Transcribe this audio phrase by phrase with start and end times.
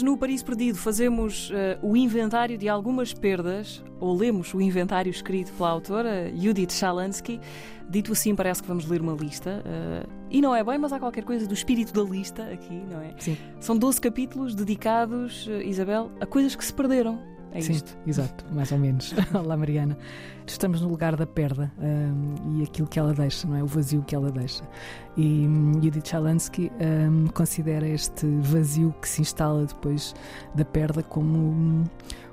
[0.00, 5.10] Hoje, no Paris Perdido, fazemos uh, o inventário de algumas perdas, ou lemos o inventário
[5.10, 7.38] escrito pela autora Judith Shalansky.
[7.86, 9.62] Dito assim, parece que vamos ler uma lista.
[9.62, 13.02] Uh, e não é bem, mas há qualquer coisa do espírito da lista aqui, não
[13.02, 13.12] é?
[13.18, 13.36] Sim.
[13.60, 17.20] São 12 capítulos dedicados, uh, Isabel, a coisas que se perderam.
[17.52, 17.96] É Sim, isto.
[18.06, 19.12] exato, mais ou menos.
[19.34, 19.98] Olá, Mariana.
[20.46, 23.62] Estamos no lugar da perda um, e aquilo que ela deixa, não é?
[23.62, 24.62] O vazio que ela deixa.
[25.16, 30.14] E um, Judith Chalansky um, considera este vazio que se instala depois
[30.54, 31.84] da perda como um,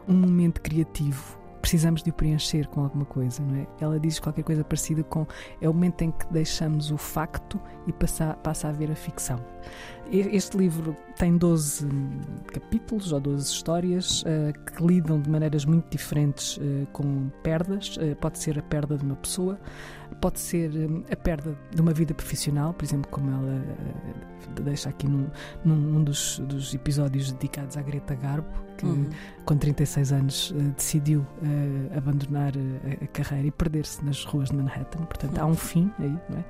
[0.07, 1.37] um momento criativo
[1.67, 3.67] precisamos de o preencher com alguma coisa, não é?
[3.81, 5.27] Ela diz qualquer coisa parecida com
[5.59, 9.37] é o momento em que deixamos o facto e passa, passa a ver a ficção.
[10.11, 11.85] Este livro tem 12
[12.47, 17.97] capítulos ou 12 histórias uh, que lidam de maneiras muito diferentes uh, com perdas.
[17.97, 19.59] Uh, pode ser a perda de uma pessoa,
[20.21, 20.71] pode ser
[21.11, 23.63] a perda de uma vida profissional, por exemplo, como ela
[24.61, 25.27] deixa aqui num,
[25.65, 29.09] num dos, dos, episódios dedicados à Greta Garbo, que uhum.
[29.43, 31.25] com 36 anos decidiu
[31.95, 32.53] abandonar
[33.01, 35.03] a, carreira e perder-se nas ruas de Manhattan.
[35.05, 35.43] Portanto, uhum.
[35.43, 36.45] há um fim aí, não é?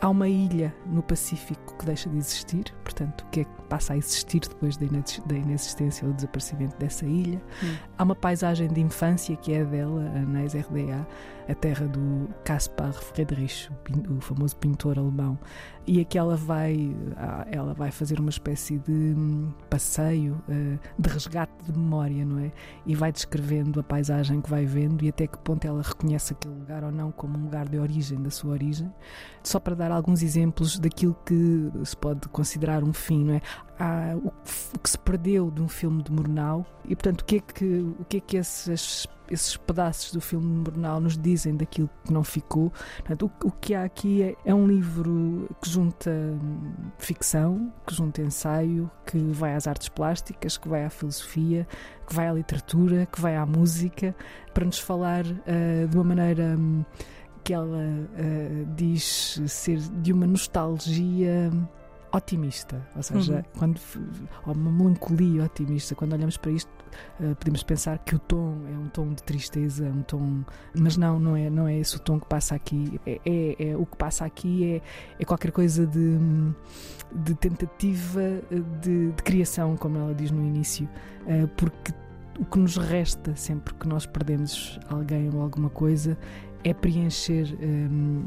[0.00, 3.96] Há uma ilha no Pacífico que deixa de existir, portanto, que é que passa a
[3.96, 4.86] existir depois da
[5.34, 7.40] inexistência ou desaparecimento dessa ilha.
[7.62, 7.74] Hum.
[7.98, 11.06] Há uma paisagem de infância que é dela, na RDA,
[11.48, 13.68] a terra do Caspar Friedrich,
[14.08, 15.38] o famoso pintor alemão,
[15.86, 16.94] e aqui ela vai,
[17.50, 22.52] ela vai fazer uma espécie de hum, passeio, eh, de resgate de memória, não é?
[22.86, 26.54] E vai descrevendo a paisagem que vai vendo e até que ponto ela reconhece aquele
[26.54, 28.92] lugar ou não como um lugar de origem, da sua origem.
[29.42, 33.42] Só para dar alguns exemplos daquilo que se pode considerar um fim, não é?
[33.78, 37.40] Há o que se perdeu de um filme de Murnau e, portanto, o que é
[37.40, 37.64] que,
[37.98, 42.12] o que, é que esses esses pedaços do filme de Murnau nos dizem daquilo que
[42.12, 42.70] não ficou.
[42.98, 47.94] Portanto, o, o, que há aqui é, é, um livro que junta hum, ficção, que
[47.94, 51.66] junta ensaio, que vai às artes plásticas, que vai à filosofia,
[52.06, 54.14] que vai à literatura, que vai à música,
[54.52, 56.56] para nos falar uh, de uma maneira.
[56.58, 56.84] Um,
[57.44, 61.50] que ela uh, diz ser de uma nostalgia
[62.12, 63.42] otimista, ou seja, uhum.
[63.58, 63.80] quando
[64.46, 66.70] ou uma melancolia otimista, quando olhamos para isto,
[67.20, 70.44] uh, podemos pensar que o tom é um tom de tristeza, um tom,
[70.76, 73.00] mas não, não é, não é esse o tom que passa aqui.
[73.06, 74.82] É, é, é o que passa aqui é,
[75.18, 76.18] é qualquer coisa de,
[77.12, 78.20] de tentativa
[78.82, 80.88] de, de criação, como ela diz no início,
[81.22, 81.92] uh, porque
[82.38, 86.16] o que nos resta sempre que nós perdemos alguém ou alguma coisa
[86.64, 88.22] é preencher um,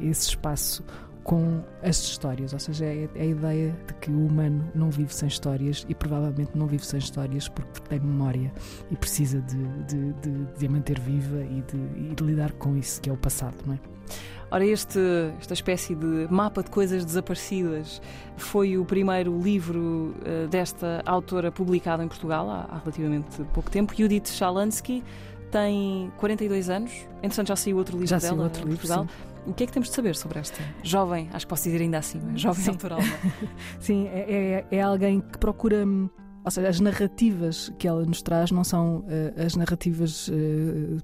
[0.00, 0.84] esse espaço
[1.24, 5.14] com as histórias, ou seja, é, é a ideia de que o humano não vive
[5.14, 8.52] sem histórias e provavelmente não vive sem histórias porque tem memória
[8.90, 12.76] e precisa de, de, de, de a manter viva e de, e de lidar com
[12.76, 13.78] isso que é o passado, não é?
[14.50, 14.98] Ora, este,
[15.40, 18.02] esta espécie de mapa de coisas desaparecidas
[18.36, 23.94] foi o primeiro livro uh, desta autora publicado em Portugal há, há relativamente pouco tempo.
[23.96, 25.02] Judith Shalansky
[25.52, 26.90] tem 42 anos.
[27.22, 29.04] Entretanto, já saiu outro livro já dela outro em livro, Portugal.
[29.04, 29.50] Sim.
[29.50, 31.98] O que é que temos de saber sobre esta jovem, acho que posso dizer ainda
[31.98, 32.38] assim, é?
[32.38, 32.70] jovem Sim.
[32.70, 33.00] autoral?
[33.78, 36.08] Sim, é, é, é alguém que procura hum,
[36.44, 40.32] ou seja, as narrativas que ela nos traz não são uh, as narrativas uh,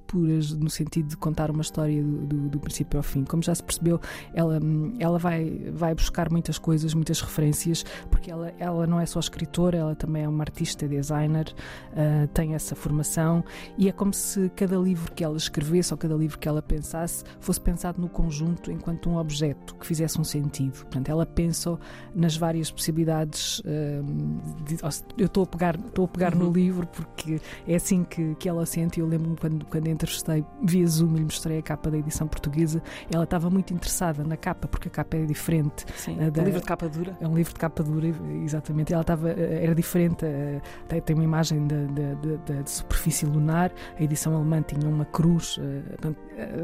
[0.06, 3.24] puras no sentido de contar uma história do, do, do, princípio ao fim.
[3.24, 4.00] Como já se percebeu,
[4.34, 4.58] ela,
[4.98, 9.78] ela vai, vai buscar muitas coisas, muitas referências, porque ela, ela não é só escritora,
[9.78, 11.54] ela também é uma artista, designer,
[11.92, 13.44] uh, tem essa formação
[13.76, 17.22] e é como se cada livro que ela escrevesse ou cada livro que ela pensasse
[17.38, 20.72] fosse pensado no conjunto enquanto um objeto que fizesse um sentido.
[20.72, 21.78] Portanto, ela pensa
[22.14, 23.62] nas várias possibilidades.
[24.64, 24.78] De,
[25.28, 26.40] estou a pegar, estou a pegar uhum.
[26.40, 29.00] no livro porque é assim que, que ela sente.
[29.00, 32.82] Eu lembro-me quando, quando entrevistei via Zoom e lhe mostrei a capa da edição portuguesa,
[33.12, 35.86] ela estava muito interessada na capa, porque a capa é diferente.
[35.96, 37.16] Sim, uh, da, um livro de capa dura.
[37.20, 38.08] É um livro de capa dura,
[38.44, 38.92] exatamente.
[38.92, 43.72] Ela estava, eh, era diferente, uh, tem, tem, uma imagem da, da, da, superfície lunar,
[43.98, 46.16] a edição alemã tinha uma cruz, uh,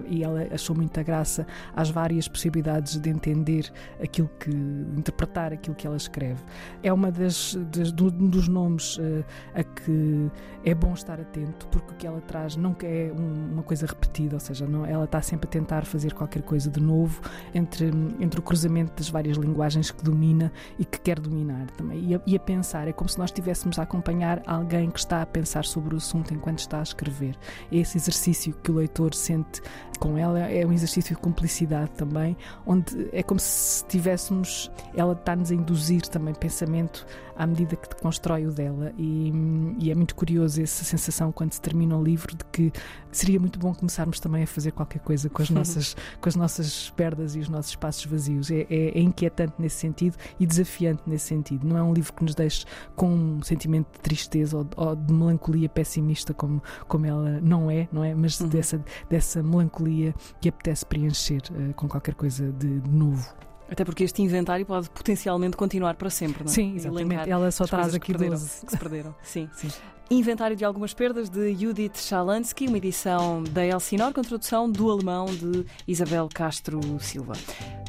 [0.06, 3.72] e ela achou muita graça às várias possibilidades de entender
[4.02, 6.42] aquilo que, interpretar aquilo que ela escreve.
[6.82, 9.24] É uma das, das do, dos nomes uh,
[9.54, 10.30] a que
[10.64, 14.36] é bom estar atento, porque o que ela traz nunca é um, uma coisa repetida,
[14.36, 17.20] ou seja, não, ela está sempre a tentar fazer qualquer coisa de novo
[17.54, 17.90] entre,
[18.20, 22.10] entre o cruzamento das várias linguagens que domina e que quer dominar também.
[22.10, 25.22] E a, e a pensar, é como se nós estivéssemos a acompanhar alguém que está
[25.22, 27.36] a pensar sobre o assunto enquanto está a escrever.
[27.70, 29.60] É esse exercício que o leitor sente
[29.98, 30.40] com ela.
[30.40, 34.70] É um exercício de cumplicidade também, onde é como se tivéssemos.
[34.94, 37.06] Ela está-nos a induzir também pensamento
[37.36, 38.92] à medida que constrói o dela.
[38.96, 39.32] E,
[39.78, 42.72] e, é muito curioso essa sensação quando se termina o livro de que
[43.10, 46.90] seria muito bom começarmos também a fazer qualquer coisa com as nossas, com as nossas
[46.90, 48.50] perdas e os nossos espaços vazios.
[48.50, 51.66] É, é, é, inquietante nesse sentido e desafiante nesse sentido.
[51.66, 52.64] Não é um livro que nos deixe
[52.94, 57.88] com um sentimento de tristeza ou, ou de melancolia pessimista como, como ela não é,
[57.92, 58.14] não é?
[58.14, 58.48] Mas uhum.
[58.48, 63.34] dessa, dessa melancolia que apetece preencher uh, com qualquer coisa de, de novo.
[63.70, 66.54] Até porque este inventário pode potencialmente continuar para sempre, não é?
[66.54, 67.30] Sim, exatamente.
[67.30, 68.66] Ela só traz aqui que perderam, 12.
[68.66, 69.14] Que se perderam.
[69.22, 69.48] Sim.
[69.54, 69.68] Sim.
[70.10, 75.24] Inventário de algumas perdas de Judith Shalansky, uma edição da Elsinor com tradução do alemão
[75.26, 77.32] de Isabel Castro Silva.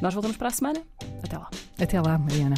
[0.02, 0.82] Nós voltamos para a semana.
[1.22, 1.50] Até lá.
[1.78, 2.56] Até lá, Mariana.